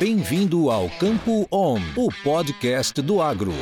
[0.00, 3.52] Bem-vindo ao Campo On, o podcast do agro.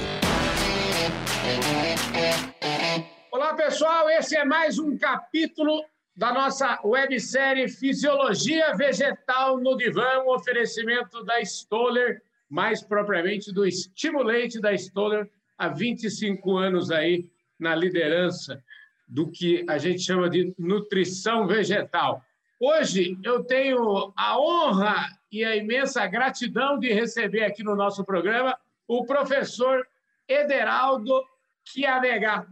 [3.32, 4.08] Olá, pessoal.
[4.08, 5.84] Esse é mais um capítulo
[6.16, 14.60] da nossa websérie Fisiologia Vegetal no Divã, um oferecimento da Stoller, mais propriamente do Stimulate
[14.60, 15.28] da Stoller,
[15.58, 17.28] há 25 anos aí
[17.58, 18.62] na liderança
[19.08, 22.22] do que a gente chama de nutrição vegetal.
[22.60, 28.58] Hoje eu tenho a honra e a imensa gratidão de receber aqui no nosso programa
[28.86, 29.86] o professor
[30.26, 31.22] Ederaldo
[31.64, 32.48] Chiavegato.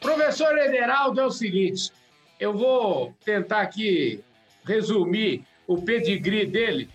[0.00, 1.92] Professor Ederaldo é o seguinte,
[2.40, 4.22] eu vou tentar aqui
[4.64, 6.88] resumir o pedigree dele,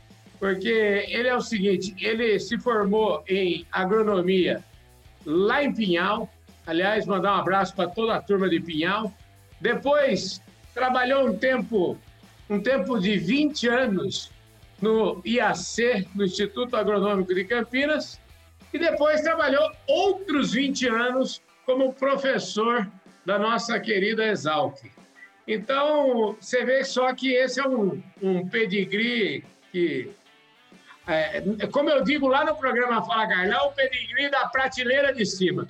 [0.43, 4.61] porque ele é o seguinte: ele se formou em agronomia
[5.25, 6.29] lá em Pinhal.
[6.67, 9.09] Aliás, mandar um abraço para toda a turma de Pinhal.
[9.61, 10.41] Depois
[10.73, 11.97] trabalhou um tempo,
[12.49, 14.31] um tempo de 20 anos
[14.81, 18.19] no IAC, no Instituto Agronômico de Campinas,
[18.73, 22.85] e depois trabalhou outros 20 anos como professor
[23.25, 24.91] da nossa querida Exalc.
[25.47, 30.11] Então, você vê só que esse é um, um pedigree que,
[31.07, 35.25] é, como eu digo lá no programa Fala Carlão, é o pedigree da prateleira de
[35.25, 35.67] cima.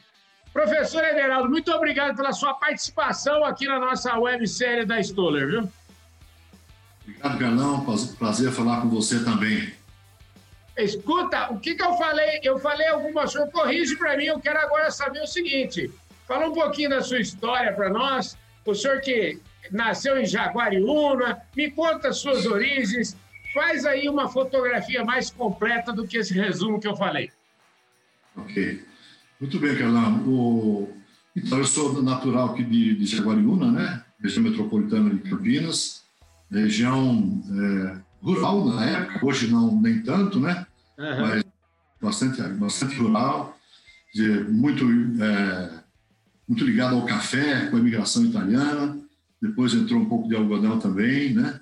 [0.52, 5.70] Professor Ederaldo, muito obrigado pela sua participação aqui na nossa websérie da Stoller, viu?
[7.02, 7.86] Obrigado, Carlão.
[8.20, 9.74] Prazer falar com você também.
[10.78, 12.40] Escuta, o que, que eu falei?
[12.44, 15.92] Eu falei alguma coisa, corrige para mim, eu quero agora saber o seguinte.
[16.28, 18.38] Fala um pouquinho da sua história para nós.
[18.66, 19.40] O senhor que
[19.72, 23.16] nasceu em Jaguariúna, me conta as suas origens,
[23.54, 27.32] faz aí uma fotografia mais completa do que esse resumo que eu falei.
[28.36, 28.84] Ok.
[29.40, 30.28] Muito bem, Carlão.
[30.28, 30.94] O...
[31.36, 34.04] Então, eu sou natural aqui de, de Jaguariúna, né?
[34.20, 36.04] Região metropolitana de Campinas,
[36.50, 40.66] região é, rural na época, hoje não nem tanto, né?
[40.98, 41.22] Uhum.
[41.22, 41.44] Mas
[42.02, 43.58] bastante, bastante rural,
[44.50, 44.86] muito,
[45.22, 45.70] é,
[46.48, 49.04] muito ligado ao café, com a imigração italiana
[49.44, 51.60] depois entrou um pouco de algodão também, né?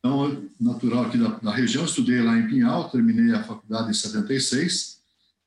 [0.00, 4.98] Então, natural aqui da, da região, estudei lá em Pinhal, terminei a faculdade em 76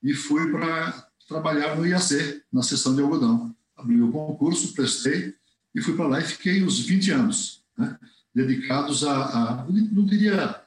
[0.03, 3.55] e fui para trabalhar no IAC, na seção de algodão.
[3.75, 5.33] Abri o concurso, prestei
[5.73, 7.97] e fui para lá e fiquei uns 20 anos, né?
[8.33, 10.61] dedicados a, a não diria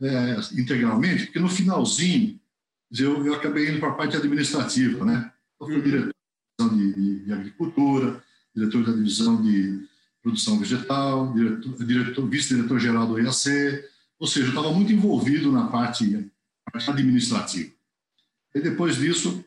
[0.00, 2.38] é, integralmente, porque no finalzinho
[2.98, 5.32] eu, eu acabei indo para a parte administrativa, né?
[5.58, 6.12] Eu fui diretor
[6.58, 8.22] de, de, de agricultura,
[8.54, 9.88] diretor da divisão de
[10.22, 13.84] produção vegetal, diretor, diretor vice-diretor-geral do IAC,
[14.18, 16.30] ou seja, eu estava muito envolvido na parte,
[16.74, 17.70] administrativa.
[18.54, 19.44] E depois disso,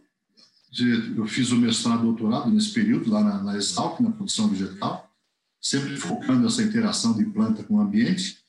[1.15, 5.09] eu fiz o mestrado e doutorado nesse período, lá na, na Exalc, na produção vegetal,
[5.61, 8.39] sempre focando essa interação de planta com o ambiente.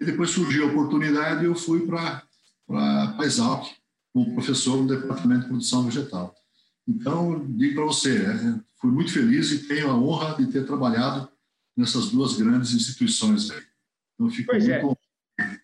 [0.00, 2.22] E depois surgiu a oportunidade e eu fui para
[2.70, 3.66] a Exalc,
[4.12, 6.34] como professor no departamento de produção vegetal.
[6.86, 11.28] Então, digo para você, é, fui muito feliz e tenho a honra de ter trabalhado
[11.76, 13.50] nessas duas grandes instituições.
[14.14, 14.98] Então, fico pois muito
[15.40, 15.58] é.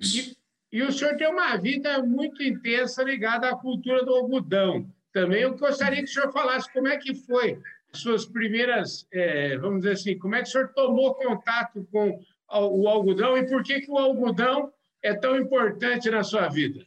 [0.00, 0.36] E,
[0.72, 4.86] e, o senhor tem uma vida muito intensa ligada à cultura do algodão.
[5.12, 7.60] Também eu gostaria que o senhor falasse como é que foi
[7.92, 12.20] as suas primeiras, é, vamos dizer assim, como é que o senhor tomou contato com
[12.50, 16.84] o algodão e por que, que o algodão é tão importante na sua vida?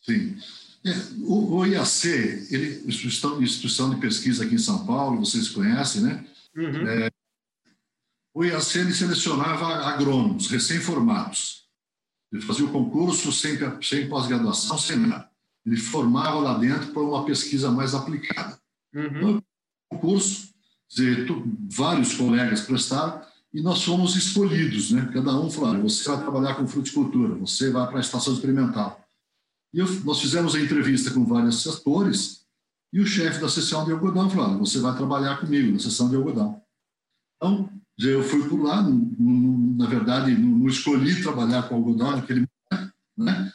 [0.00, 0.36] Sim.
[0.84, 0.90] É,
[1.24, 2.06] o, o IAC,
[2.50, 6.24] ele, instituição, instituição de pesquisa aqui em São Paulo, vocês conhecem, né?
[6.56, 6.88] Uhum.
[6.88, 7.09] É,
[8.40, 11.66] o IAC selecionava agrônomos recém-formados.
[12.32, 15.28] Ele fazia o concurso sem, sem pós-graduação, sem nada.
[15.66, 18.58] Ele formava lá dentro para uma pesquisa mais aplicada.
[18.94, 19.34] Uhum.
[19.34, 19.44] No
[19.90, 20.54] concurso,
[20.88, 21.26] dizer,
[21.70, 23.20] vários colegas prestaram
[23.52, 25.10] e nós fomos escolhidos, né?
[25.12, 29.06] Cada um falou: você vai trabalhar com fruticultura, você vai para a estação experimental.
[29.74, 32.46] E eu, nós fizemos a entrevista com vários setores
[32.90, 36.16] e o chefe da seção de algodão falou: você vai trabalhar comigo na seção de
[36.16, 36.62] algodão.
[37.36, 43.52] Então, eu fui por lá, na verdade, não escolhi trabalhar com algodão naquele momento, né?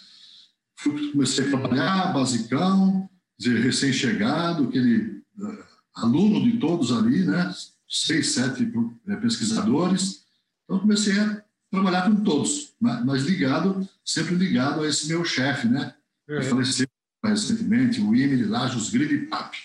[0.78, 3.10] Fui, comecei a trabalhar, basicão,
[3.40, 5.64] recém-chegado, aquele uh,
[5.96, 7.54] aluno de todos ali, né?
[7.88, 8.72] Seis, sete
[9.08, 10.26] eh, pesquisadores.
[10.64, 13.02] Então, comecei a trabalhar com todos, né?
[13.06, 15.94] mas ligado, sempre ligado a esse meu chefe, né?
[16.28, 16.40] É.
[16.40, 16.88] Que faleceu
[17.24, 19.58] recentemente, o Emily Lajos Grilli Papi.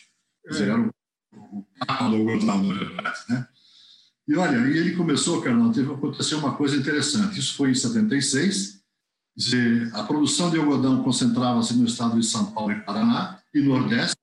[0.46, 0.62] É.
[0.62, 0.90] Era o,
[1.32, 1.66] o
[2.10, 3.48] do algodão, na verdade, né?
[4.30, 7.40] E olha, e ele começou, Carlão, teve, aconteceu uma coisa interessante.
[7.40, 8.80] Isso foi em 76.
[9.34, 14.14] Dizer, a produção de algodão concentrava-se no estado de São Paulo e Paraná, e Nordeste,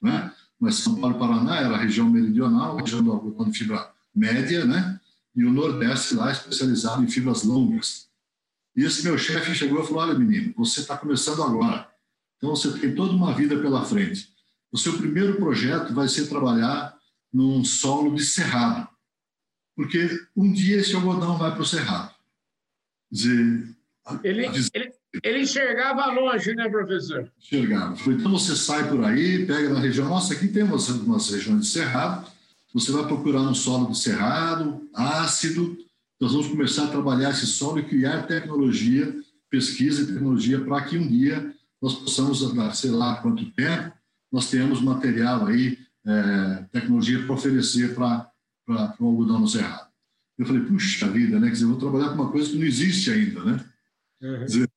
[0.00, 0.32] né?
[0.58, 3.92] mas São Paulo e Paraná era a região meridional, a região do algodão de fibra
[4.14, 4.98] média, né?
[5.36, 8.08] e o Nordeste lá especializado em fibras longas.
[8.74, 11.86] E esse meu chefe chegou e falou: Olha, menino, você está começando agora,
[12.38, 14.26] então você tem toda uma vida pela frente.
[14.72, 16.96] O seu primeiro projeto vai ser trabalhar
[17.30, 18.88] num solo de cerrado,
[19.74, 22.14] porque um dia esse algodão vai para o cerrado.
[23.10, 23.68] Dizer,
[24.22, 24.92] ele, ele,
[25.22, 27.30] ele enxergava longe, né, professor?
[27.38, 27.96] Enxergava.
[28.12, 31.68] Então você sai por aí, pega na região, nossa, aqui tem umas, umas regiões de
[31.68, 32.30] cerrado,
[32.72, 35.76] você vai procurar um solo de cerrado, ácido,
[36.20, 39.14] nós vamos começar a trabalhar esse solo e criar tecnologia,
[39.48, 42.40] pesquisa e tecnologia para que um dia nós possamos,
[42.76, 43.92] sei lá quanto tempo,
[44.32, 48.28] nós tenhamos material aí, é, tecnologia para oferecer para
[48.66, 49.88] o algodão no cerrado.
[50.38, 51.46] Eu falei, puxa vida, né?
[51.46, 53.64] Quer dizer, eu vou trabalhar com uma coisa que não existe ainda, né?
[54.20, 54.44] Uhum.
[54.44, 54.70] Dizer,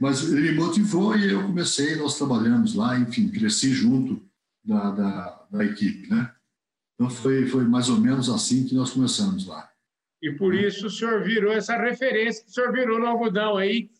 [0.00, 4.20] mas ele me motivou e eu comecei, nós trabalhamos lá, enfim, cresci junto
[4.64, 6.32] da, da, da equipe, né?
[6.94, 9.68] Então foi, foi mais ou menos assim que nós começamos lá.
[10.22, 13.90] E por isso o senhor virou essa referência que o senhor virou no algodão aí.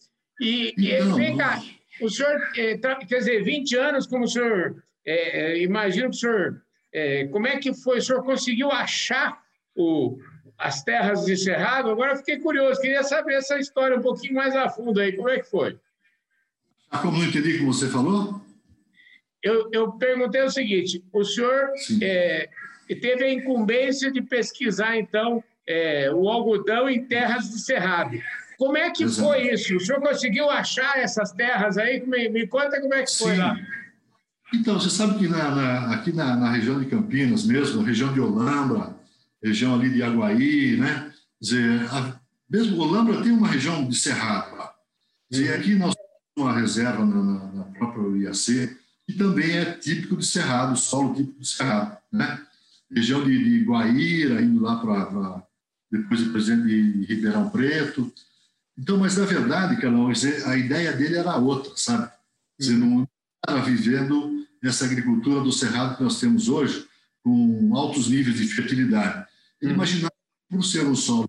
[0.40, 1.62] E, então, vem cá,
[2.00, 6.63] o senhor, é, quer dizer, 20 anos como o senhor, é, imagino que o senhor,
[6.94, 7.98] é, como é que foi?
[7.98, 9.42] O senhor conseguiu achar
[9.74, 10.16] o,
[10.56, 11.90] as terras de Cerrado?
[11.90, 15.28] Agora eu fiquei curioso, queria saber essa história um pouquinho mais a fundo aí, como
[15.28, 15.76] é que foi?
[17.02, 18.40] Como não entendi o que você falou?
[19.42, 21.70] Eu, eu perguntei o seguinte: o senhor
[22.00, 22.48] é,
[23.00, 28.16] teve a incumbência de pesquisar, então, é, o algodão em terras de cerrado.
[28.56, 29.28] Como é que Exato.
[29.28, 29.76] foi isso?
[29.76, 32.06] O senhor conseguiu achar essas terras aí?
[32.06, 33.24] Me, me conta como é que Sim.
[33.24, 33.56] foi lá.
[34.54, 38.20] Então, você sabe que na, na, aqui na, na, região de Campinas mesmo, região de
[38.20, 38.94] Olambra,
[39.42, 41.12] região ali de Aguaí, né?
[41.40, 44.72] Dizer, a, mesmo Olambra tem uma região de cerrado lá.
[45.30, 45.94] E aqui nós
[46.36, 51.40] uma reserva na, na, na própria IAC, que também é típico de Cerrado, solo típico
[51.40, 51.96] de Cerrado.
[52.10, 52.40] Né?
[52.90, 55.42] Região de, de Guaíra, indo lá para
[55.90, 58.12] depois de presidente de Ribeirão Preto.
[58.76, 60.10] Então, mas na verdade, Carlão,
[60.46, 62.10] a ideia dele era outra, sabe?
[62.58, 63.06] Você não
[63.36, 64.33] estava vivendo
[64.66, 66.86] essa agricultura do Cerrado que nós temos hoje,
[67.22, 69.26] com altos níveis de fertilidade.
[69.60, 69.74] Ele hum.
[69.74, 70.12] imaginava,
[70.48, 71.28] por ser um solo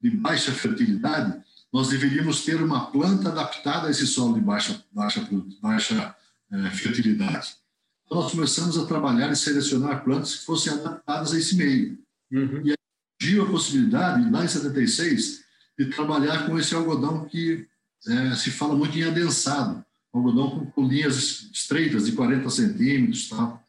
[0.00, 1.40] de baixa fertilidade,
[1.72, 5.26] nós deveríamos ter uma planta adaptada a esse solo de baixa, baixa,
[5.60, 6.16] baixa
[6.52, 7.56] é, fertilidade.
[8.04, 11.98] Então, nós começamos a trabalhar e selecionar plantas que fossem adaptadas a esse meio.
[12.30, 12.62] Uhum.
[12.64, 12.76] E aí
[13.20, 15.44] surgiu a possibilidade, lá em 76,
[15.78, 17.66] de trabalhar com esse algodão que
[18.06, 23.62] é, se fala muito em adensado, algodão com, com linhas estreitas de 40 centímetros tal.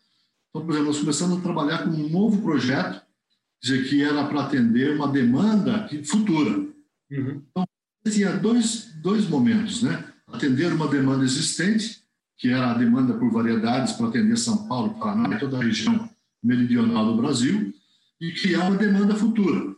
[0.49, 3.01] Então, por exemplo, nós começamos a trabalhar com um novo projeto,
[3.61, 6.59] dizer, que era para atender uma demanda futura.
[7.11, 7.41] Uhum.
[7.49, 7.65] Então,
[8.11, 10.03] tinha dois, dois momentos, né?
[10.27, 12.03] Atender uma demanda existente,
[12.37, 16.09] que era a demanda por variedades para atender São Paulo, Paraná e toda a região
[16.43, 17.73] meridional do Brasil,
[18.19, 19.73] e criar uma demanda futura.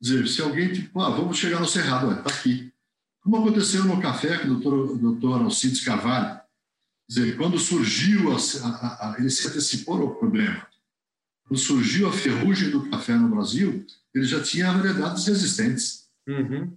[0.00, 2.72] Dizer, se alguém, tipo, ah, vamos chegar no Cerrado, está aqui.
[3.28, 6.40] Como aconteceu no café com o doutor, doutor Alcides Carvalho.
[7.08, 10.66] Dizer, quando surgiu, a, a, a, ele se antecipou ao problema.
[11.46, 13.84] Quando surgiu a ferrugem do café no Brasil,
[14.14, 16.08] ele já tinha variedades existentes.
[16.26, 16.76] Uhum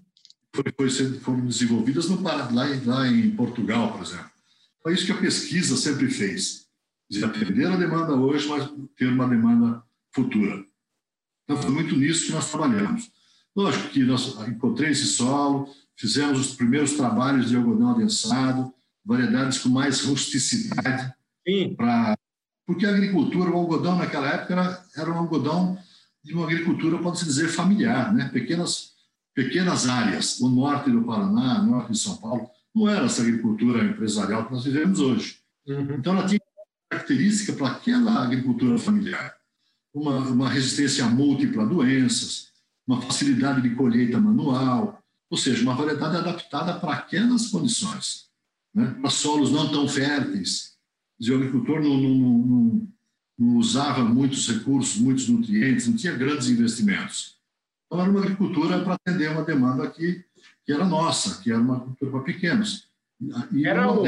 [0.54, 2.50] foi, foi, foram desenvolvidas no, lá,
[2.86, 4.30] lá em Portugal, por exemplo.
[4.88, 6.68] É isso que a pesquisa sempre fez.
[7.10, 10.64] De atender a demanda hoje, mas ter uma demanda futura.
[11.44, 13.12] Então, foi muito nisso que nós trabalhamos.
[13.56, 15.68] Lógico que nós encontrei esse solo,
[16.02, 18.74] fizemos os primeiros trabalhos de algodão adensado,
[19.06, 21.14] variedades com mais rusticidade.
[21.78, 22.18] Pra,
[22.66, 25.78] porque a agricultura, o algodão naquela época era, era um algodão
[26.24, 28.30] de uma agricultura, pode-se dizer, familiar, né?
[28.30, 28.92] pequenas
[29.34, 34.46] pequenas áreas, o norte do Paraná, norte de São Paulo, não era essa agricultura empresarial
[34.46, 35.38] que nós vivemos hoje.
[35.66, 35.96] Uhum.
[35.96, 36.40] Então, ela tinha
[36.90, 39.34] característica para aquela agricultura familiar.
[39.94, 42.48] Uma, uma resistência múltipla a doenças,
[42.86, 45.01] uma facilidade de colheita manual,
[45.32, 48.30] ou seja, uma variedade adaptada para aquelas condições.
[48.76, 48.98] Né?
[49.00, 50.78] Para solos não tão férteis.
[51.22, 52.88] O agricultor não, não, não,
[53.40, 57.40] não usava muitos recursos, muitos nutrientes, não tinha grandes investimentos.
[57.86, 60.22] Então, era uma agricultura para atender uma demanda que,
[60.66, 62.90] que era nossa, que era uma agricultura para pequenos.
[63.54, 64.04] E era o.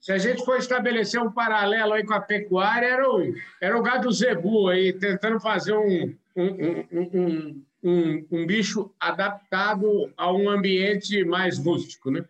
[0.00, 3.82] Se a gente for estabelecer um paralelo aí com a pecuária, era o, era o
[3.82, 11.24] gado zebu aí, tentando fazer um, um, um, um, um bicho adaptado a um ambiente
[11.24, 12.24] mais rústico, né?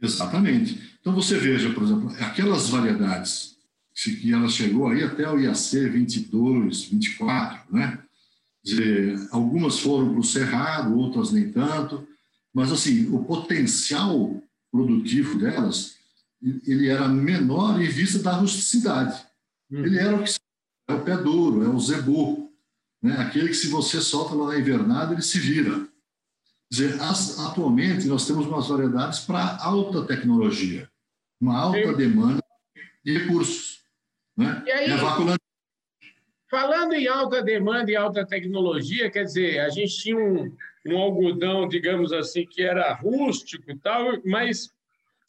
[0.00, 0.96] Exatamente.
[1.00, 3.56] Então, você veja, por exemplo, aquelas variedades
[3.94, 8.04] que ela chegou aí até o IAC 22, 24, né?
[8.64, 12.06] dizer, algumas foram para o cerrado, outras nem tanto,
[12.52, 14.42] mas assim, o potencial
[14.72, 15.96] produtivo delas
[16.66, 19.24] ele era menor em vista da rusticidade.
[19.70, 19.84] Hum.
[19.84, 20.30] Ele era o que
[20.88, 22.43] é o pé duro, é o zebu,
[23.04, 23.16] né?
[23.18, 25.86] aquele que se você solta lá na invernada, ele se vira.
[26.72, 30.88] Quer dizer, as, atualmente nós temos umas variedades para alta tecnologia,
[31.38, 31.96] uma alta Sim.
[31.96, 32.42] demanda
[33.04, 33.84] de recursos.
[34.34, 34.62] Né?
[34.66, 34.88] E aí,
[36.50, 40.56] falando em alta demanda e alta tecnologia, quer dizer, a gente tinha um,
[40.86, 44.72] um algodão, digamos assim, que era rústico e tal, mas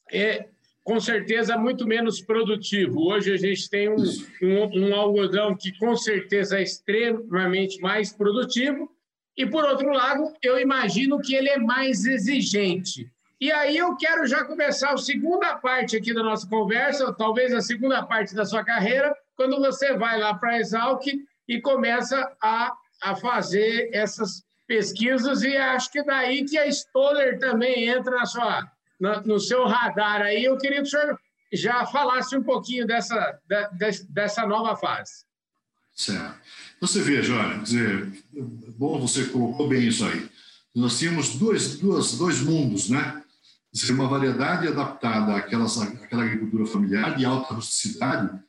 [0.09, 0.47] é,
[0.85, 3.07] com certeza muito menos produtivo.
[3.09, 3.95] Hoje a gente tem um,
[4.43, 8.87] um, um, algodão que com certeza é extremamente mais produtivo,
[9.35, 13.11] e por outro lado, eu imagino que ele é mais exigente.
[13.41, 17.61] E aí eu quero já começar a segunda parte aqui da nossa conversa, talvez a
[17.61, 21.03] segunda parte da sua carreira, quando você vai lá para a Exalc
[21.47, 27.89] e começa a, a fazer essas pesquisas, e acho que daí que a Stoller também
[27.89, 28.63] entra na sua,
[28.99, 30.43] no, seu radar aí.
[30.43, 31.19] Eu queria que o senhor
[31.53, 33.39] já falasse um pouquinho dessa,
[34.09, 35.25] dessa nova fase.
[35.95, 36.35] Certo.
[36.81, 38.11] Você veja, olha, dizer,
[38.77, 40.29] bom, você colocou bem isso aí.
[40.75, 43.23] Nós tínhamos dois, dois, dois mundos, né?
[43.71, 48.39] Dizer, uma variedade adaptada àquelas, àquela agricultura familiar de alta rusticidade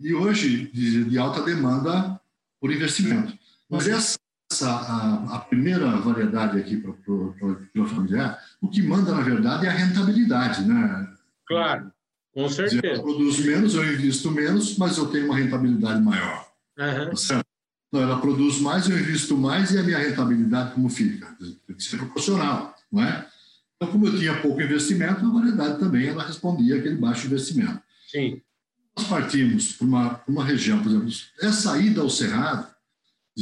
[0.00, 2.20] e hoje de, de alta demanda
[2.60, 3.38] por investimento.
[3.68, 4.18] Mas essa
[4.62, 9.68] a, a primeira variedade aqui para a agricultura familiar, o que manda, na verdade, é
[9.68, 11.08] a rentabilidade, né?
[11.46, 11.92] Claro,
[12.34, 12.82] com certeza.
[12.82, 16.48] Dizer, eu produzo menos, eu invisto menos, mas eu tenho uma rentabilidade maior.
[16.78, 17.16] Uhum.
[17.16, 17.46] Certo?
[17.92, 21.26] Não, ela produz mais, eu invisto mais e a minha rentabilidade como fica?
[21.66, 23.26] Tem que ser proporcional, não é?
[23.76, 27.80] Então, como eu tinha pouco investimento, a variedade também ela respondia aquele baixo investimento.
[28.08, 28.40] Sim.
[28.96, 31.08] Nós partimos para uma, uma região, por exemplo,
[31.40, 32.69] é saída ao cerrado,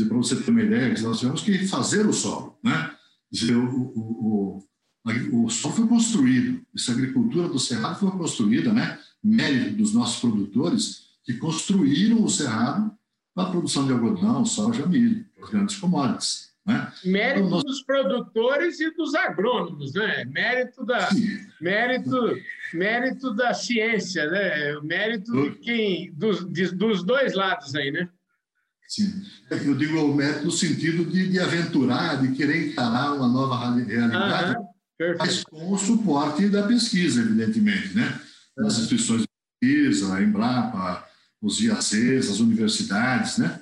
[0.05, 2.91] para você ter uma ideia, nós tivemos que fazer o solo, né?
[3.31, 4.63] Dizer, o, o,
[5.05, 8.99] o, o solo foi construído, essa agricultura do cerrado foi construída, né?
[9.23, 12.91] Mérito dos nossos produtores que construíram o cerrado
[13.35, 16.49] para a produção de algodão, soja, milho, as grandes commodities.
[16.69, 16.93] Né?
[17.05, 17.65] Mérito então, nós...
[17.65, 20.25] dos produtores e dos agrônomos, né?
[20.27, 21.09] Mérito da,
[21.61, 22.37] mérito,
[22.75, 24.79] mérito da ciência, né?
[24.83, 28.09] Mérito de quem, dos, de, dos dois lados aí, né?
[28.89, 29.23] Sim.
[29.51, 34.57] Eu digo o mérito no sentido de, de aventurar, de querer encarar uma nova realidade,
[35.19, 38.19] mas com o suporte da pesquisa, evidentemente, né?
[38.57, 39.29] Das instituições de
[39.61, 41.07] pesquisa, a Embrapa,
[41.41, 43.61] os IACs, as universidades, né,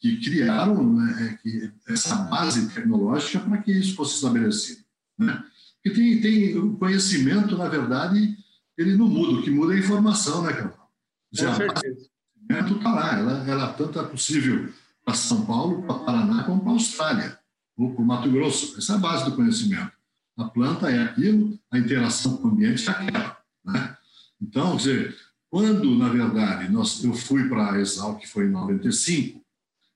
[0.00, 4.84] que criaram né, que essa base tecnológica para que isso fosse estabelecido.
[5.18, 5.42] Né?
[5.82, 8.36] Porque tem, tem o conhecimento, na verdade,
[8.76, 10.90] ele não muda, o que muda é a informação, né, Carol?
[11.30, 12.13] Com certeza.
[12.44, 14.72] O conhecimento está lá, ela, ela tanto é possível
[15.04, 17.38] para São Paulo, para Paraná, como para a Austrália,
[17.76, 18.78] ou para Mato Grosso.
[18.78, 19.92] Essa é a base do conhecimento.
[20.36, 23.38] A planta é aquilo, a interação com o ambiente é aquela.
[23.64, 23.96] Né?
[24.40, 25.16] Então, quer dizer,
[25.48, 29.40] quando, na verdade, nós, eu fui para a Exal, que foi em 95,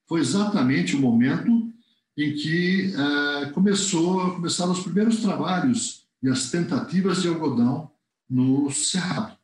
[0.07, 1.73] foi exatamente o momento
[2.17, 7.91] em que eh, começou, começaram os primeiros trabalhos e as tentativas de algodão
[8.29, 9.37] no Cerrado,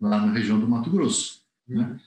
[0.00, 1.40] lá na região do Mato Grosso.
[1.66, 1.98] Né?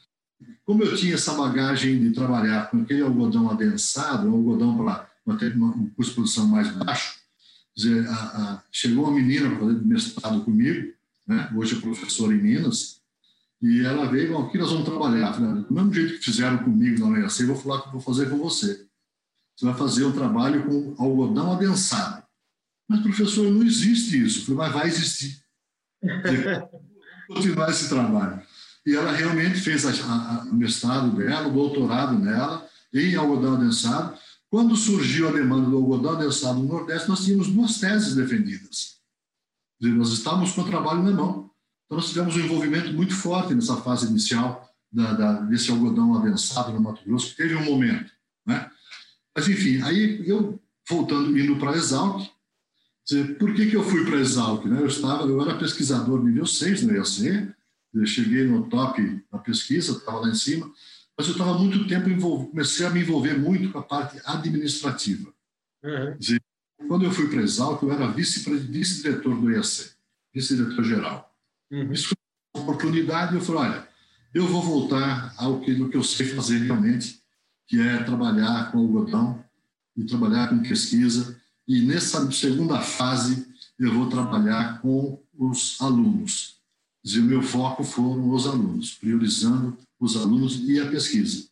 [0.66, 5.90] Como eu tinha essa bagagem de trabalhar com aquele algodão adensado, um algodão para um
[5.96, 7.20] custo de produção mais baixo,
[7.76, 10.94] dizer, a, a, chegou uma menina para fazer mestrado comigo,
[11.28, 11.52] né?
[11.56, 13.02] hoje é professora em Minas,
[13.62, 15.34] e ela veio, aqui nós vamos trabalhar.
[15.34, 18.38] Falei, do mesmo jeito que fizeram comigo na eu vou falar que vou fazer com
[18.38, 18.88] você.
[19.56, 22.24] Você vai fazer um trabalho com algodão adensado.
[22.90, 24.46] Mas, professor, não existe isso.
[24.46, 25.40] falei, mas vai existir.
[27.28, 28.42] continuar esse trabalho.
[28.86, 34.18] E ela realmente fez o mestrado dela, o doutorado nela, em algodão adensado.
[34.50, 38.98] Quando surgiu a demanda do algodão adensado no Nordeste, nós tínhamos duas teses defendidas.
[39.80, 41.52] Nós estávamos com o trabalho na mão.
[41.86, 46.74] Então, nós tivemos um envolvimento muito forte nessa fase inicial da, da, desse algodão avançado
[46.74, 48.12] no Mato Grosso, teve um momento.
[48.46, 48.70] Né?
[49.36, 52.30] Mas, enfim, aí eu, voltando, indo para a Exalc,
[53.40, 54.66] por que, que eu fui para a Exalc?
[54.66, 54.82] Né?
[54.82, 57.54] Eu, estava, eu era pesquisador nível 6 no IAC,
[57.94, 60.72] eu cheguei no top da pesquisa, estava lá em cima,
[61.18, 65.32] mas eu estava muito tempo envolvido, comecei a me envolver muito com a parte administrativa.
[65.84, 66.18] Uhum.
[66.18, 66.42] Dizer,
[66.88, 69.92] quando eu fui para Exalc, eu era vice-diretor do IAC,
[70.34, 71.36] vice-diretor geral.
[71.72, 71.92] Uhum.
[71.92, 72.18] Isso foi
[72.56, 73.36] uma oportunidade.
[73.36, 73.88] Eu falei: olha,
[74.34, 77.22] eu vou voltar ao que, que eu sei fazer realmente,
[77.68, 79.44] que é trabalhar com algodão
[79.96, 81.40] e trabalhar com pesquisa.
[81.68, 86.61] E nessa segunda fase, eu vou trabalhar com os alunos.
[87.04, 91.48] E o meu foco foram os alunos, priorizando os alunos e a pesquisa.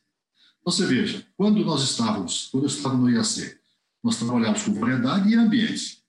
[0.64, 3.58] Você veja, quando nós estávamos, quando eu estava no IAC,
[4.04, 6.04] nós trabalhávamos com variedade e ambiente,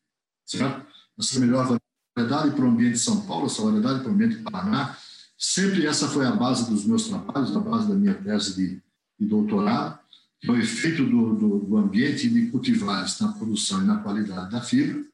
[0.44, 0.86] certo?
[1.18, 1.78] Essa melhor
[2.16, 4.96] variedade para o ambiente de São Paulo, essa variedade para o ambiente de Paraná.
[5.38, 8.82] Sempre essa foi a base dos meus trabalhos, a base da minha tese de,
[9.18, 9.98] de doutorado,
[10.40, 14.50] que é o efeito do, do, do ambiente de cultivares na produção e na qualidade
[14.50, 15.04] da fibra.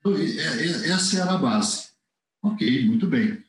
[0.00, 1.88] Então, é, é, essa era a base.
[2.42, 3.43] Ok, muito bem.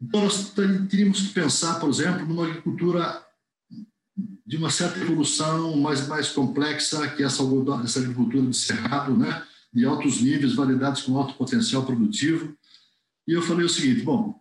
[0.00, 3.24] Então, nós teríamos que pensar, por exemplo, numa agricultura
[4.46, 7.42] de uma certa evolução mais, mais complexa que essa,
[7.84, 9.44] essa agricultura de cerrado, né?
[9.72, 12.56] de altos níveis, variedades com alto potencial produtivo.
[13.26, 14.40] E eu falei o seguinte: bom,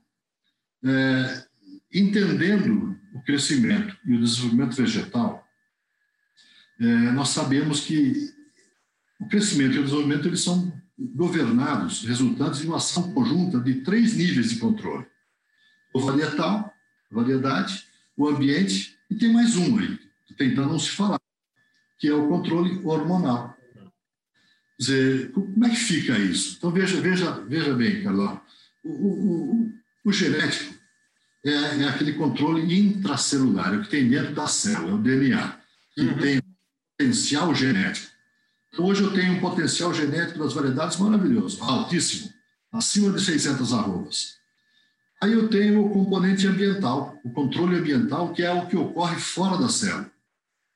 [0.83, 1.45] é,
[1.93, 5.45] entendendo o crescimento e o desenvolvimento vegetal,
[6.79, 8.33] é, nós sabemos que
[9.19, 14.15] o crescimento e o desenvolvimento eles são governados, resultantes de uma ação conjunta de três
[14.15, 15.05] níveis de controle:
[15.93, 16.73] o varietal,
[17.11, 19.99] a variedade, o ambiente e tem mais um aí,
[20.37, 21.19] tentando não se falar,
[21.97, 23.59] que é o controle hormonal
[24.79, 26.55] dizer, como é que fica isso?
[26.57, 28.41] Então, veja, veja, veja bem, Carlão,
[28.81, 29.71] o, o,
[30.05, 30.73] o genético
[31.45, 35.59] é, é, aquele controle intracelular, é o que tem dentro da célula, é o DNA,
[35.93, 36.17] que uhum.
[36.17, 36.41] tem
[36.97, 38.07] potencial genético.
[38.71, 42.31] Então, hoje eu tenho um potencial genético das variedades maravilhoso, altíssimo,
[42.71, 44.38] acima de 600 arrobas.
[45.21, 49.57] Aí eu tenho o componente ambiental, o controle ambiental, que é o que ocorre fora
[49.57, 50.09] da célula.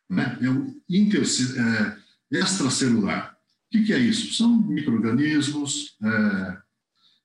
[0.09, 0.37] Né?
[0.41, 3.33] É o inter, é, extracelular
[3.73, 4.35] que, que é isso?
[4.35, 6.57] São micro-organismos, é,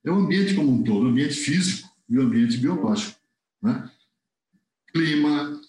[0.07, 3.21] é, o ambiente como um todo, o ambiente físico e o ambiente biológico.
[3.63, 3.91] Né?
[4.91, 5.61] Clima,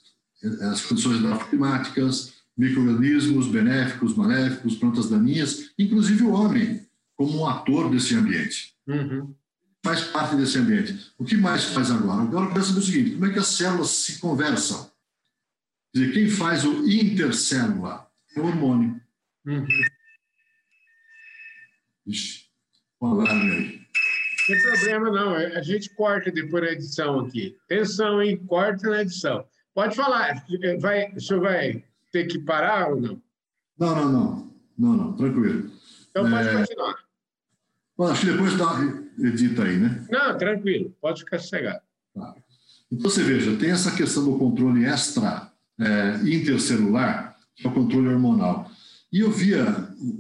[0.72, 6.88] as condições climáticas, micro-organismos benéficos, maléficos, plantas daninhas, inclusive o homem,
[7.18, 8.74] como um ator desse ambiente.
[8.88, 9.36] Uhum.
[9.84, 11.12] Faz parte desse ambiente.
[11.18, 12.22] O que mais faz agora?
[12.22, 14.92] Agora eu quero saber o seguinte: como é que as células se conversam?
[15.94, 19.02] Quer dizer, quem faz o intercélula é o hormônio.
[19.46, 19.68] Uhum.
[22.06, 22.46] Ixi,
[23.02, 23.80] um alarme aí.
[24.50, 25.36] Não tem problema, não.
[25.36, 27.58] A gente corta depois na edição aqui.
[27.66, 28.38] Atenção, hein?
[28.48, 29.46] Corta na edição.
[29.74, 30.44] Pode falar.
[30.80, 33.22] Vai, o senhor vai ter que parar ou não?
[33.78, 34.54] Não, não, não.
[34.78, 35.14] Não, não.
[35.14, 35.72] Tranquilo.
[36.10, 36.54] Então pode é...
[36.54, 36.96] continuar.
[37.98, 38.66] Bom, acho que depois dá,
[39.24, 40.06] edita aí, né?
[40.10, 40.96] Não, tranquilo.
[41.02, 41.82] Pode ficar sossegado.
[42.14, 42.36] Tá.
[42.92, 48.08] Então, você veja, tem essa questão do controle extra é, intercelular, que é o controle
[48.08, 48.70] hormonal.
[49.12, 49.66] E eu via,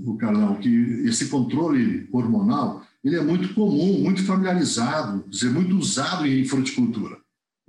[0.05, 0.69] o Carlão, que
[1.05, 7.17] esse controle hormonal ele é muito comum, muito familiarizado, dizer, muito usado em fruticultura,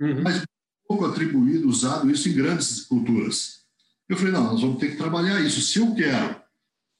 [0.01, 0.21] uhum.
[0.21, 0.43] mas
[0.87, 3.61] pouco atribuído, usado isso em grandes culturas.
[4.09, 5.61] Eu falei, não, nós vamos ter que trabalhar isso.
[5.61, 6.35] Se eu quero,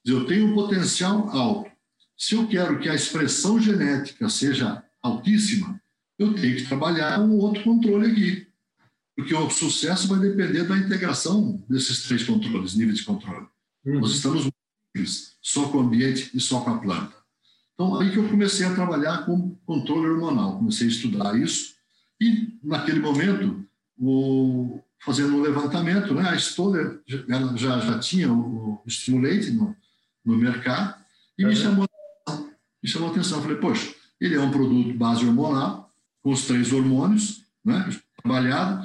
[0.06, 1.70] eu tenho um potencial alto,
[2.16, 5.80] se eu quero que a expressão genética seja altíssima,
[6.18, 8.46] eu tenho que trabalhar um outro controle aqui.
[9.16, 13.46] Porque o sucesso vai depender da integração desses três controles, níveis de controle.
[13.84, 14.00] Uhum.
[14.00, 14.48] Nós estamos
[15.40, 17.14] só com o ambiente e só com a planta.
[17.74, 21.74] Então, aí que eu comecei a trabalhar com controle hormonal, comecei a estudar isso,
[22.20, 23.66] e naquele momento,
[23.98, 27.00] o, fazendo um levantamento, né, a Stoller
[27.56, 29.74] já, já tinha o, o Stimulate no,
[30.24, 31.02] no mercado,
[31.38, 31.50] e uhum.
[31.50, 31.88] me, chamou,
[32.82, 33.38] me chamou a atenção.
[33.38, 35.90] Eu falei, poxa, ele é um produto base hormonal,
[36.22, 37.88] com os três hormônios, né,
[38.20, 38.84] trabalhado.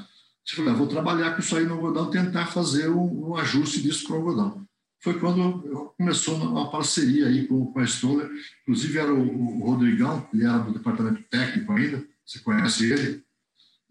[0.49, 3.81] Eu falei, ah, vou trabalhar com isso aí no algodão, tentar fazer um, um ajuste
[3.81, 4.67] disso para o algodão
[4.99, 8.29] foi quando começou uma parceria aí com, com a Stoller.
[8.63, 13.23] Inclusive era o, o, Rodrigão, ele era do departamento técnico ainda, você conhece ele,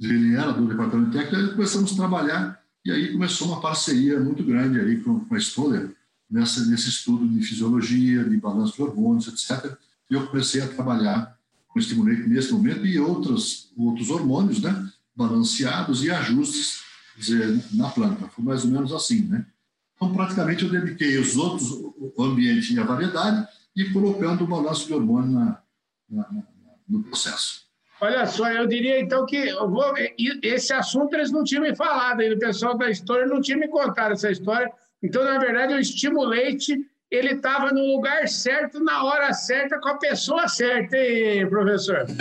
[0.01, 4.45] ele era do departamento técnico, aí começamos a trabalhar e aí começou uma parceria muito
[4.45, 5.95] grande aí com, com a Stoller
[6.31, 9.77] nessa, nesse estudo de fisiologia, de balanço de hormônios, etc.
[10.11, 11.37] Eu comecei a trabalhar
[11.69, 18.29] com estimulante nesse momento e outros, outros hormônios, né, balanceados e ajustes dizer, na planta.
[18.29, 19.47] Foi mais ou menos assim, né?
[19.95, 24.87] Então, praticamente, eu dediquei os outros, o ambiente e a variedade, e colocando o balanço
[24.87, 25.63] de hormônio na,
[26.09, 26.43] na, na,
[26.87, 27.67] no processo.
[28.01, 29.95] Olha só, eu diria então que vou,
[30.43, 34.13] esse assunto eles não tinham me falado o pessoal da história não tinha me contado
[34.13, 34.71] essa história.
[35.03, 36.79] Então, na verdade, o estimulante
[37.11, 42.07] ele estava no lugar certo, na hora certa, com a pessoa certa, hein, professor?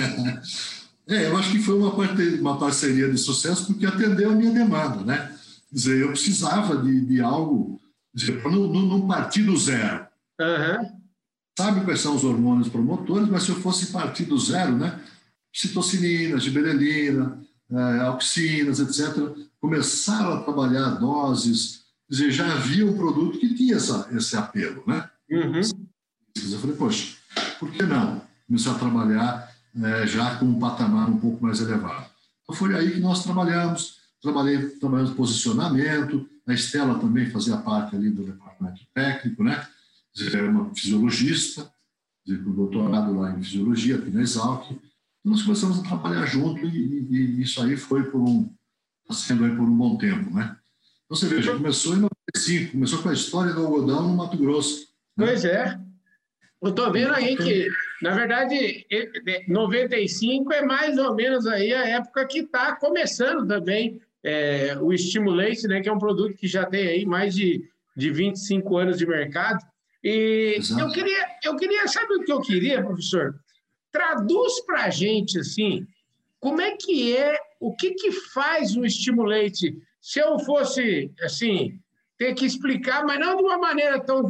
[1.08, 5.04] É, eu acho que foi uma, uma parceria de sucesso porque atendeu a minha demanda,
[5.04, 5.36] né?
[5.76, 7.82] dizer, eu precisava de, de algo,
[8.41, 10.08] para não, não, não, partir do zero.
[10.39, 11.02] Uhum.
[11.58, 15.02] Sabe quais são os hormônios promotores, mas se eu fosse partir do zero, né?
[15.54, 19.17] Citocininas, giberelina, é, auxinas, etc.,
[19.60, 25.10] começaram a trabalhar doses, dizer, já havia um produto que tinha essa, esse apelo, né?
[25.30, 25.62] Uhum.
[26.52, 27.15] Eu falei, poxa,
[27.60, 29.52] por que não começar a trabalhar
[29.84, 32.10] é, já com um patamar um pouco mais elevado?
[32.44, 38.10] Então foi aí que nós trabalhamos, trabalhei trabalhando posicionamento, a Estela também fazia parte ali
[38.12, 39.68] do departamento técnico, né?
[40.32, 41.70] Era uma fisiologista,
[42.28, 44.72] o doutorado lá em fisiologia, aqui na Exalc.
[45.24, 48.50] Nós começamos a trabalhar junto e, e, e isso aí foi por um,
[49.02, 50.56] está sendo aí por um bom tempo, né?
[51.06, 54.88] Então, você veja, começou em 95, começou com a história do algodão no Mato Grosso.
[55.15, 55.28] Né?
[55.28, 55.80] Pois é.
[56.62, 57.68] Eu estou vendo aí que,
[58.02, 58.88] na verdade,
[59.48, 65.68] 95 é mais ou menos aí a época que está começando também é, o Stimulate,
[65.68, 69.06] né, que é um produto que já tem aí mais de, de 25 anos de
[69.06, 69.63] mercado.
[70.04, 73.36] E eu queria, eu queria, sabe o que eu queria, professor?
[73.91, 75.86] Traduz para a gente, assim,
[76.39, 79.78] como é que é, o que, que faz o Stimulate?
[80.06, 81.80] Se eu fosse, assim,
[82.15, 84.22] ter que explicar, mas não de uma maneira tão,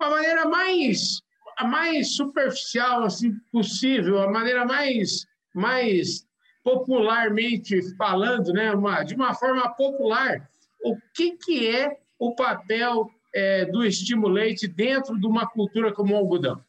[0.00, 1.20] uma maneira mais
[1.58, 6.26] a mais superficial assim possível, a maneira mais mais
[6.64, 10.48] popularmente falando, né, uma, de uma forma popular,
[10.82, 16.16] o que que é o papel é, do estimulante dentro de uma cultura como o
[16.16, 16.64] algodão?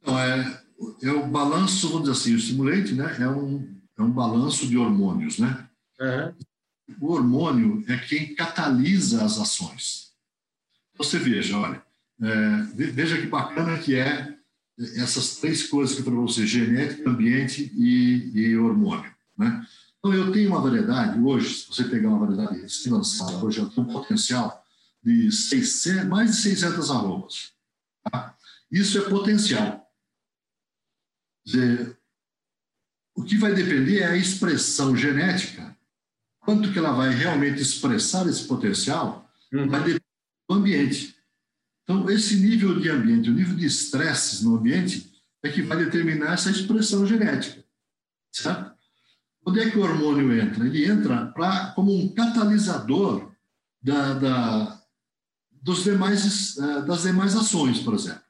[0.00, 0.62] Então, é,
[1.02, 4.78] é o balanço, vamos dizer assim, o estimulante, né, é um, é um balanço de
[4.78, 5.68] hormônios, né?
[6.00, 6.51] Uhum.
[7.00, 10.12] O hormônio é quem catalisa as ações.
[10.96, 11.82] Você veja, olha,
[12.20, 14.36] é, veja que bacana que é
[14.96, 19.12] essas três coisas que eu para você, genética, ambiente e, e hormônio.
[19.36, 19.66] Né?
[19.98, 23.86] Então, eu tenho uma variedade, hoje, se você pegar uma variedade recém-lançada, hoje eu tenho
[23.86, 24.64] um potencial
[25.02, 27.52] de 600, mais de 600 arrobas.
[28.10, 28.36] Tá?
[28.70, 29.86] Isso é potencial.
[31.44, 31.96] Dizer,
[33.14, 35.61] o que vai depender é a expressão genética,
[36.42, 39.68] quanto que ela vai realmente expressar esse potencial, uhum.
[39.68, 40.02] vai depender
[40.48, 41.16] do ambiente.
[41.82, 45.10] Então, esse nível de ambiente, o nível de estresses no ambiente,
[45.42, 47.64] é que vai determinar essa expressão genética,
[48.32, 48.72] certo?
[49.44, 50.64] Onde é que o hormônio entra?
[50.64, 53.32] Ele entra pra, como um catalisador
[53.82, 54.82] da, da,
[55.50, 58.22] dos demais, eh, das demais ações, por exemplo.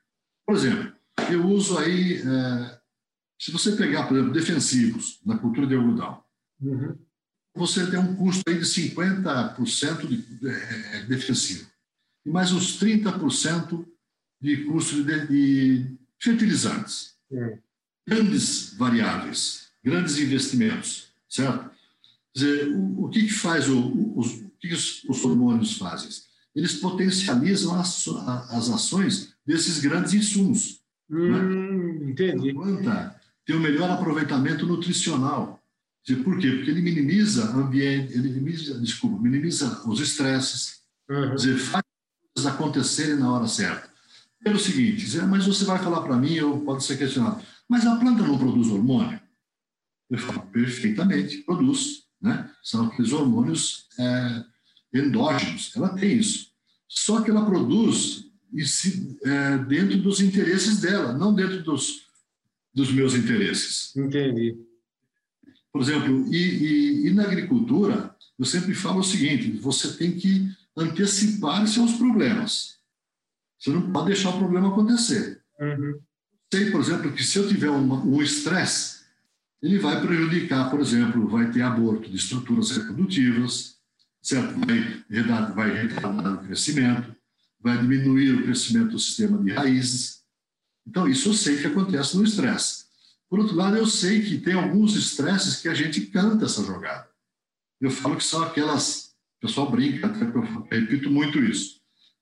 [0.46, 0.92] Por exemplo,
[1.30, 2.80] eu uso aí, é,
[3.38, 6.24] se você pegar, por exemplo, defensivos na cultura de algodão,
[6.60, 6.98] uhum.
[7.54, 11.72] Você tem um custo aí de 50% de, é, defensivo
[12.24, 13.84] e mais uns 30%
[14.40, 17.14] de custo de, de fertilizantes.
[17.30, 17.58] É.
[18.06, 21.70] Grandes variáveis, grandes investimentos, certo?
[22.34, 25.24] Quer dizer, o, o que, que faz o, o, os, o que, que os, os,
[25.24, 26.10] hormônios fazem?
[26.54, 28.06] Eles potencializam as,
[28.50, 30.80] as ações desses grandes insumos.
[31.10, 32.10] Hum, né?
[32.10, 32.52] Entendi.
[32.52, 35.61] Planta tem o um melhor aproveitamento nutricional.
[36.04, 36.50] Dizer, por quê?
[36.50, 41.36] Porque ele minimiza ambiente, ele minimiza, desculpa, minimiza os estresses, uhum.
[41.36, 41.84] dizer, faz
[42.46, 43.88] acontecerem na hora certa.
[44.42, 48.26] Pelo seguinte, mas você vai falar para mim, ou pode ser questionado, mas a planta
[48.26, 49.20] não produz hormônio?
[50.10, 52.02] Eu falo, perfeitamente, produz.
[52.20, 52.50] Né?
[52.62, 54.44] São aqueles hormônios é,
[54.94, 56.50] endógenos, ela tem isso.
[56.88, 58.24] Só que ela produz
[59.24, 62.06] é, dentro dos interesses dela, não dentro dos,
[62.74, 63.94] dos meus interesses.
[63.96, 64.56] Entendi.
[65.72, 70.50] Por exemplo, e, e, e na agricultura, eu sempre falo o seguinte: você tem que
[70.76, 72.78] antecipar seus problemas.
[73.58, 75.40] Você não pode deixar o problema acontecer.
[75.60, 76.00] Uhum.
[76.52, 79.02] Sei, por exemplo, que se eu tiver um estresse,
[79.62, 83.76] ele vai prejudicar, por exemplo, vai ter aborto de estruturas reprodutivas,
[84.20, 84.54] certo?
[84.66, 87.14] Vai, redar, vai retardar o crescimento,
[87.60, 90.22] vai diminuir o crescimento do sistema de raízes.
[90.86, 92.81] Então, isso eu sei que acontece no estresse.
[93.32, 97.08] Por outro lado, eu sei que tem alguns estresses que a gente canta essa jogada.
[97.80, 101.80] Eu falo que são aquelas o pessoal brinca, até eu repito muito isso.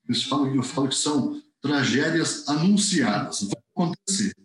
[0.09, 4.37] Eu falo que são tragédias anunciadas, vai acontecer.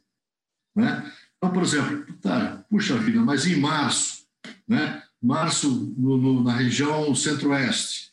[0.75, 1.13] Né?
[1.37, 4.25] Então, por exemplo, tá, puxa vida, mas em março,
[4.67, 5.03] né?
[5.21, 8.11] março no, no, na região centro-oeste,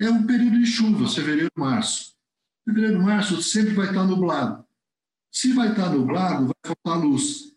[0.00, 2.14] é um período de chuva, fevereiro, março.
[2.64, 4.64] Fevereiro, março sempre vai estar nublado.
[5.30, 7.53] Se vai estar nublado, vai faltar luz.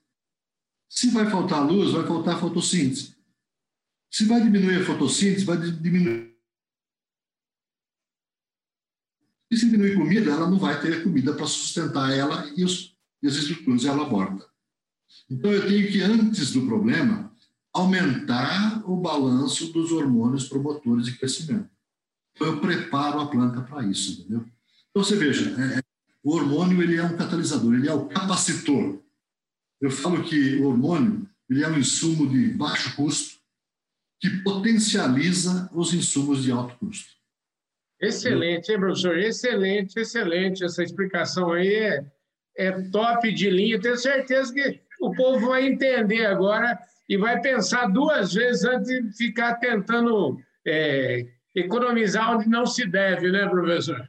[0.90, 3.16] Se vai faltar luz, vai faltar fotossíntese.
[4.10, 6.36] Se vai diminuir a fotossíntese, vai diminuir.
[9.50, 13.28] E se diminuir comida, ela não vai ter comida para sustentar ela e, os, e
[13.28, 14.46] as estruturas ela aborta.
[15.30, 17.34] Então, eu tenho que, antes do problema,
[17.74, 21.70] aumentar o balanço dos hormônios promotores de crescimento.
[22.36, 24.46] Então, eu preparo a planta para isso, entendeu?
[24.90, 25.82] Então, você veja, é, é,
[26.24, 29.00] o hormônio ele é um catalisador, ele é o capacitor.
[29.82, 33.38] Eu falo que o hormônio ele é um insumo de baixo custo,
[34.20, 37.16] que potencializa os insumos de alto custo.
[38.02, 39.18] Excelente, hein, professor?
[39.18, 40.64] Excelente, excelente.
[40.64, 42.06] Essa explicação aí é,
[42.58, 43.80] é top de linha.
[43.80, 49.16] Tenho certeza que o povo vai entender agora e vai pensar duas vezes antes de
[49.16, 54.08] ficar tentando é, economizar onde não se deve, né, professor?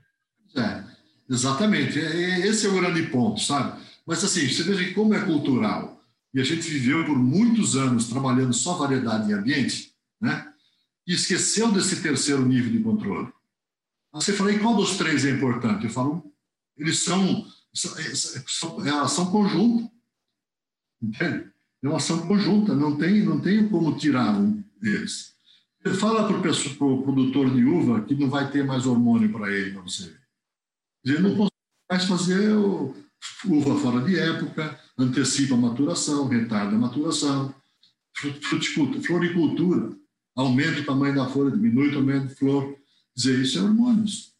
[0.56, 0.98] É.
[1.30, 2.00] Exatamente.
[2.00, 3.78] É, esse é o grande ponto, sabe?
[4.08, 6.02] Mas assim, você veja como é cultural.
[6.32, 10.50] E a gente viveu por muitos anos trabalhando só variedade em ambiente, né?
[11.06, 13.30] E esqueceu desse terceiro nível de controle.
[14.14, 15.84] Você fala, e qual dos três é importante?
[15.84, 16.24] Eu falo,
[16.74, 19.92] eles são, são, é ação conjunta.
[21.02, 21.50] Entende?
[21.82, 25.34] É uma ação conjunta, não tem, não tem como tirar um deles.
[26.00, 29.82] Fala para o produtor de uva que não vai ter mais hormônio para ele, para
[29.82, 30.16] você.
[31.04, 31.52] Ele não consegue
[31.90, 32.94] mais fazer o,
[33.46, 37.54] uva fora de época, antecipa a maturação, retarda a maturação.
[39.06, 39.90] Floricultura,
[40.34, 42.76] aumenta o tamanho da folha, diminui o tamanho da flor.
[43.14, 44.32] Dizer, isso é hormônios.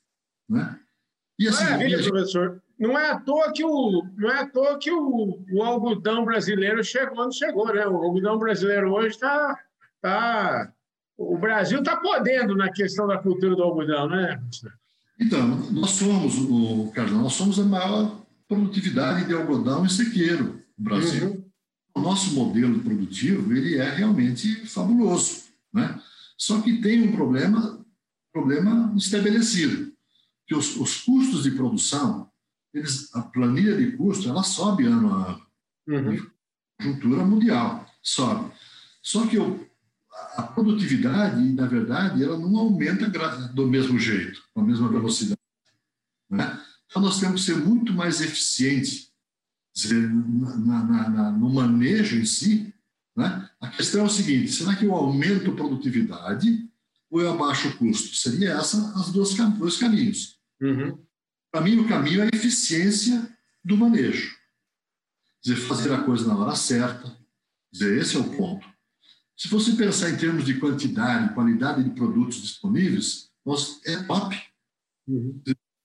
[0.48, 0.78] Né?
[1.38, 2.10] E assim, Maravilha, gente...
[2.10, 2.62] professor.
[2.78, 6.82] Não é à toa que o, não é à toa que o, o algodão brasileiro
[6.84, 7.84] chegou onde chegou, né?
[7.86, 9.58] O algodão brasileiro hoje está.
[10.00, 10.72] Tá,
[11.16, 14.40] o Brasil está podendo na questão da cultura do algodão, né?
[15.20, 20.84] Então, nós somos, o Carlos, nós somos a maior produtividade de algodão e sequeiro no
[20.84, 21.30] Brasil.
[21.30, 21.44] Uhum.
[21.94, 26.00] O nosso modelo produtivo ele é realmente fabuloso, né?
[26.36, 27.84] Só que tem um problema,
[28.32, 29.92] problema estabelecido,
[30.46, 32.30] que os, os custos de produção,
[32.72, 35.46] eles, a planilha de custo, ela sobe ano a ano.
[35.88, 36.30] Uhum.
[36.80, 38.52] Conjuntura mundial sobe.
[39.02, 39.36] Só que
[40.36, 43.08] a produtividade, na verdade, ela não aumenta
[43.52, 45.40] do mesmo jeito, com a mesma velocidade.
[46.30, 46.60] Né?
[46.98, 49.12] Então, nós temos que ser muito mais eficientes
[49.72, 52.74] dizer, na, na, na, no manejo em si.
[53.16, 53.48] Né?
[53.60, 56.68] A questão é o seguinte: será que eu aumento a produtividade
[57.08, 58.16] ou eu abaixo o custo?
[58.16, 60.40] Seria essa as duas dois caminhos.
[60.60, 60.98] Uhum.
[61.52, 63.32] Para mim, o caminho é a eficiência
[63.64, 64.36] do manejo.
[65.40, 67.16] Dizer, fazer a coisa na hora certa.
[67.72, 68.66] Dizer, esse é o ponto.
[69.36, 74.36] Se você pensar em termos de quantidade, qualidade de produtos disponíveis, nós, é top.
[75.06, 75.40] Uhum.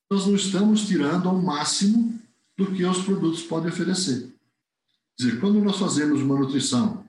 [0.09, 2.19] Nós não estamos tirando ao máximo
[2.57, 4.31] do que os produtos podem oferecer.
[5.17, 7.05] Quer dizer, quando nós fazemos uma nutrição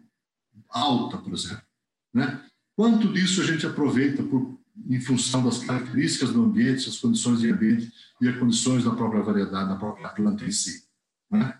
[0.68, 1.62] alta, por exemplo,
[2.12, 2.42] né?
[2.76, 7.50] quanto disso a gente aproveita por, em função das características do ambiente, as condições de
[7.50, 10.84] ambiente e as condições da própria variedade, da própria planta em si.
[11.30, 11.58] Né?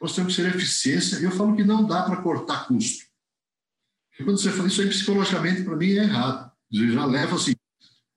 [0.00, 1.16] Nós temos que ser eficiência.
[1.16, 3.06] Eu falo que não dá para cortar custo.
[4.18, 6.52] E quando você fala isso aí, psicologicamente, para mim é errado.
[6.70, 7.54] Você já leva assim,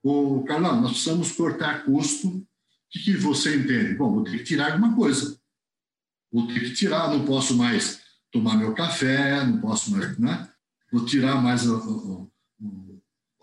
[0.04, 2.46] o Carlão, nós precisamos cortar custo.
[2.90, 3.94] O que, você entende?
[3.94, 5.40] Bom, vou ter que tirar alguma coisa.
[6.32, 10.50] Vou ter que tirar, não posso mais tomar meu café, não posso mais, né?
[10.92, 11.64] Vou tirar mais,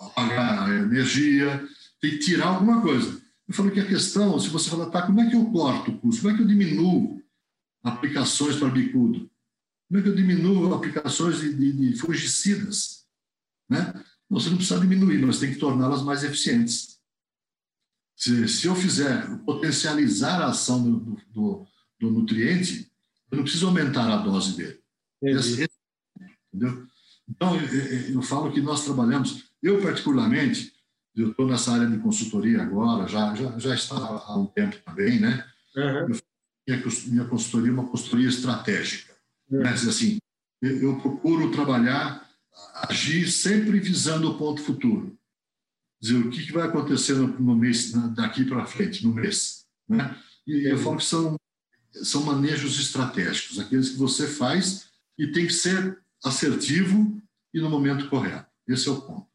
[0.00, 1.64] apagar a energia,
[2.00, 3.20] tem que tirar alguma coisa.
[3.48, 5.98] Eu falo que a questão, se você falar, tá, como é que eu corto o
[5.98, 6.22] custo?
[6.22, 7.22] Como é que eu diminuo
[7.85, 9.30] aplicações para bicudo?
[9.88, 13.06] Como é que eu diminuo aplicações de, de, de fungicidas?
[13.68, 13.92] Né?
[14.28, 16.95] Você não precisa diminuir, mas tem que torná-las mais eficientes.
[18.16, 21.66] Se, se, eu fizer potencializar a ação do, do,
[22.00, 22.90] do, nutriente,
[23.31, 24.81] eu não preciso aumentar a dose dele.
[25.22, 25.68] Esse,
[26.52, 26.87] entendeu?
[27.29, 30.72] Então, eu, eu, falo que nós trabalhamos, eu particularmente,
[31.14, 35.20] eu estou nessa área de consultoria agora, já, já, já está há um tempo também,
[35.20, 35.44] né?
[35.76, 36.18] Uhum.
[36.66, 39.14] minha, minha consultoria é uma consultoria estratégica.
[39.50, 40.18] Mas, assim,
[40.62, 42.26] eu, eu procuro trabalhar,
[42.88, 45.16] agir sempre visando o ponto futuro.
[46.00, 49.66] Dizer o que, vai acontecer no, no mês, daqui para frente, no mês.
[49.88, 50.14] Né?
[50.46, 51.37] E eu falo que são,
[52.02, 57.20] são manejos estratégicos, aqueles que você faz e tem que ser assertivo
[57.52, 58.46] e no momento correto.
[58.68, 59.26] Esse é o ponto.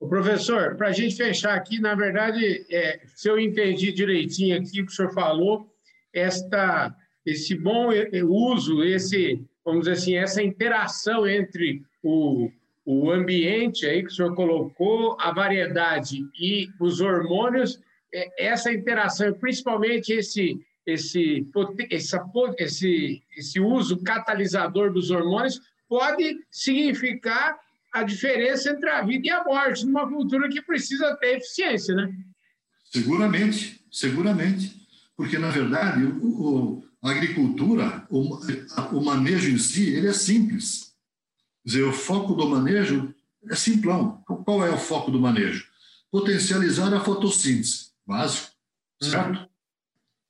[0.00, 4.82] O professor, para a gente fechar aqui, na verdade, é, se eu entendi direitinho aqui
[4.82, 5.72] o que o senhor falou,
[6.12, 7.88] esta esse bom
[8.28, 12.50] uso, esse, vamos dizer assim, essa interação entre o,
[12.84, 17.80] o ambiente aí que o senhor colocou, a variedade e os hormônios,
[18.12, 21.46] é, essa interação, principalmente esse, esse,
[21.90, 22.24] essa,
[22.58, 27.58] esse, esse uso catalisador dos hormônios, pode significar
[27.92, 32.12] a diferença entre a vida e a morte numa cultura que precisa ter eficiência, né?
[32.84, 34.84] Seguramente, seguramente.
[35.16, 38.36] Porque, na verdade, o, a agricultura, o,
[38.92, 40.83] o manejo em si, ele é simples.
[41.64, 43.14] Dizer, o foco do manejo
[43.48, 44.22] é simplão.
[44.44, 45.66] Qual é o foco do manejo?
[46.10, 48.48] Potencializar a fotossíntese, básico,
[49.02, 49.38] certo?
[49.38, 49.48] Uhum.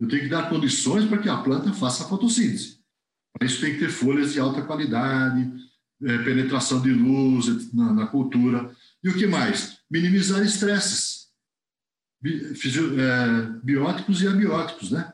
[0.01, 2.79] Eu tenho que dar condições para que a planta faça a fotossíntese.
[3.33, 5.53] Para isso tem que ter folhas de alta qualidade,
[6.03, 8.75] é, penetração de luz na, na, cultura.
[9.03, 9.79] E o que mais?
[9.91, 11.29] Minimizar estresses
[12.21, 12.53] bi,
[12.99, 15.13] é, bióticos e abióticos, né?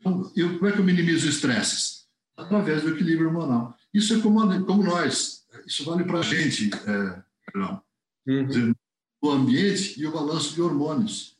[0.00, 2.06] Então, eu, como é que eu minimizo estresses?
[2.36, 3.76] Através do equilíbrio hormonal.
[3.92, 7.22] Isso é como, como nós, isso vale para a gente, é,
[8.26, 8.46] Uhum.
[8.46, 8.76] Dizer,
[9.20, 11.36] o ambiente e o balanço de hormônios.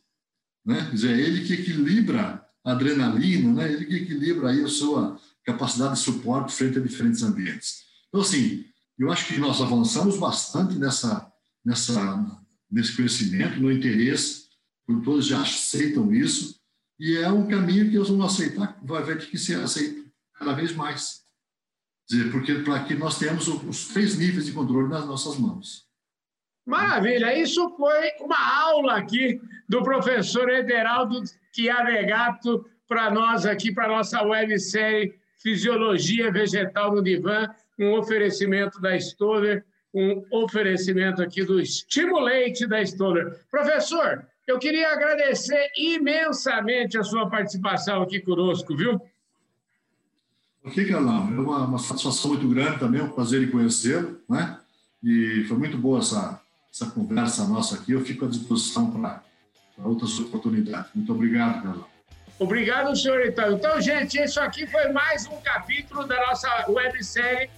[0.64, 0.84] Né?
[0.84, 3.72] Quer dizer, é ele que equilibra adrenalina, né?
[3.72, 7.82] Ele equilibra aí a sua capacidade de suporte frente a diferentes ambientes.
[8.08, 8.64] Então, assim,
[8.98, 11.30] eu acho que nós avançamos bastante nessa,
[11.64, 14.48] nessa, nesse conhecimento, no interesse,
[14.86, 16.60] porque todos já aceitam isso,
[17.00, 20.72] e é um caminho que eles vão aceitar, vai ter que ser aceito cada vez
[20.72, 21.21] mais.
[22.08, 25.86] Dizer, porque para que nós tenhamos os três níveis de controle nas nossas mãos.
[26.66, 33.96] Maravilha, isso foi uma aula aqui do professor Ederaldo Chiavegato para nós aqui, para a
[33.96, 42.66] nossa websérie Fisiologia Vegetal no Divã, um oferecimento da Stoller, um oferecimento aqui do Estimulate
[42.66, 43.40] da Stoller.
[43.50, 49.00] Professor, eu queria agradecer imensamente a sua participação aqui conosco, viu?
[50.64, 54.58] Ok, Carlão, é uma, uma satisfação muito grande também, é um prazer em conhecê-lo, né?
[55.02, 56.40] E foi muito boa essa,
[56.72, 57.92] essa conversa nossa aqui.
[57.92, 59.22] Eu fico à disposição para
[59.84, 60.90] outras oportunidades.
[60.94, 61.92] Muito obrigado, Carlão.
[62.38, 63.80] Obrigado, senhor então.
[63.80, 67.50] Gente, isso aqui foi mais um capítulo da nossa websérie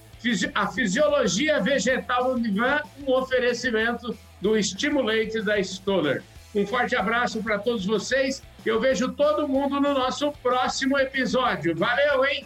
[0.55, 6.23] A Fisiologia Vegetal no Divã, um oferecimento do Stimulate da Stoller.
[6.53, 8.41] Um forte abraço para todos vocês.
[8.65, 11.75] Eu vejo todo mundo no nosso próximo episódio.
[11.75, 12.45] Valeu, hein?